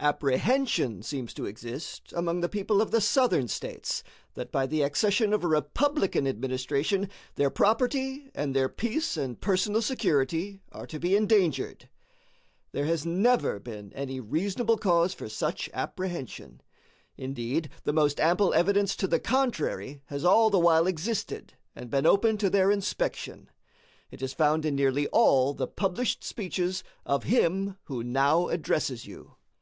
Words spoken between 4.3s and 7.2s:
that by the accession of a Republican administration